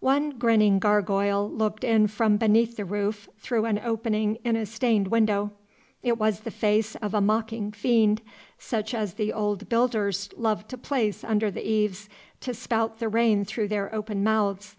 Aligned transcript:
One 0.00 0.30
grinning 0.30 0.80
gargoyle 0.80 1.48
looked 1.48 1.84
in 1.84 2.08
from 2.08 2.38
beneath 2.38 2.74
the 2.76 2.84
roof 2.84 3.28
through 3.38 3.66
an 3.66 3.78
opening 3.84 4.38
in 4.42 4.56
a 4.56 4.66
stained 4.66 5.06
window. 5.06 5.52
It 6.02 6.18
was 6.18 6.40
the 6.40 6.50
face 6.50 6.96
of 6.96 7.14
a 7.14 7.20
mocking 7.20 7.70
fiend, 7.70 8.20
such 8.58 8.94
as 8.94 9.14
the 9.14 9.32
old 9.32 9.68
builders 9.68 10.28
loved 10.36 10.68
to 10.70 10.76
place 10.76 11.22
under 11.22 11.52
the 11.52 11.64
eaves 11.64 12.08
to 12.40 12.52
spout 12.52 12.98
the 12.98 13.06
rain 13.08 13.44
through 13.44 13.68
their 13.68 13.94
open 13.94 14.24
mouths. 14.24 14.74